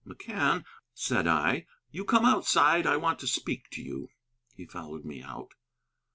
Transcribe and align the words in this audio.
"McCann," 0.03 0.65
said 0.95 1.27
I, 1.27 1.67
"you 1.91 2.05
come 2.05 2.25
outside. 2.25 2.87
I 2.87 2.97
want 2.97 3.19
to 3.19 3.27
speak 3.27 3.69
to 3.73 3.83
you." 3.83 4.07
He 4.55 4.65
followed 4.65 5.05
me 5.05 5.21
out. 5.21 5.51